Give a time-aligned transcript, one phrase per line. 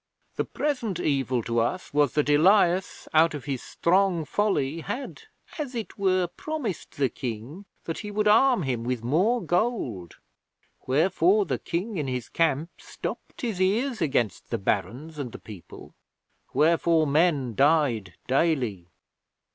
[0.35, 5.21] 'The present evil to us was that Elias, out of his strong folly, had,
[5.59, 10.15] as it were, promised the King that he would arm him with more gold.
[10.87, 15.93] Wherefore the King in his camp stopped his ears against the Barons and the people.
[16.51, 18.87] Wherefore men died daily.